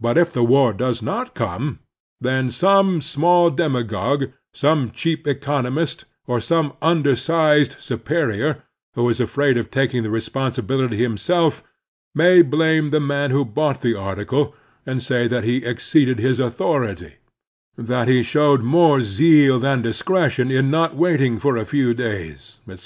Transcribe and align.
But 0.00 0.16
if 0.16 0.32
the 0.32 0.42
war 0.42 0.72
does 0.72 1.02
not 1.02 1.34
come, 1.34 1.80
then 2.18 2.50
some 2.50 3.02
small 3.02 3.50
demagogue, 3.50 4.32
some 4.54 4.90
cheap 4.90 5.26
economist, 5.26 6.06
or 6.26 6.40
some 6.40 6.72
imdersized 6.80 7.78
superior 7.78 8.62
who 8.94 9.06
is 9.10 9.20
afraid 9.20 9.58
of 9.58 9.70
taking 9.70 10.02
the 10.02 10.08
responsibility 10.08 10.96
himself, 10.96 11.62
may 12.14 12.40
blame 12.40 12.88
the 12.88 13.00
man 13.00 13.32
who 13.32 13.44
bought 13.44 13.82
the 13.82 13.94
article 13.94 14.54
and 14.86 15.02
say 15.02 15.28
that 15.28 15.44
he 15.44 15.58
exceeded 15.58 16.18
his 16.18 16.40
authority; 16.40 17.16
that 17.76 18.08
he 18.08 18.22
showed 18.22 18.62
more 18.62 19.02
zeal 19.02 19.58
than 19.60 19.82
discretion 19.82 20.50
in 20.50 20.70
not 20.70 20.96
waiting 20.96 21.38
for 21.38 21.58
a 21.58 21.66
few 21.66 21.92
days, 21.92 22.56
etc. 22.66 22.82